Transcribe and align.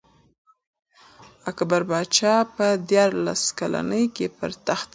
اکبر 1.49 1.81
پاچا 1.89 2.33
په 2.55 2.65
دیارلس 2.89 3.41
کلنۍ 3.59 4.05
کي 4.15 4.25
پر 4.37 4.51
تخت 4.65 4.65
کښېناست. 4.65 4.89